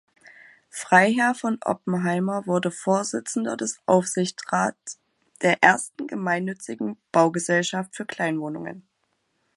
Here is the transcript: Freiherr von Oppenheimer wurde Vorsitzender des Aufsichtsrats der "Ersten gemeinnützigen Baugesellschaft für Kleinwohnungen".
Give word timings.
Freiherr 0.71 1.35
von 1.35 1.59
Oppenheimer 1.63 2.47
wurde 2.47 2.71
Vorsitzender 2.71 3.55
des 3.55 3.81
Aufsichtsrats 3.85 4.99
der 5.43 5.61
"Ersten 5.61 6.07
gemeinnützigen 6.07 6.97
Baugesellschaft 7.11 7.95
für 7.95 8.07
Kleinwohnungen". 8.07 8.87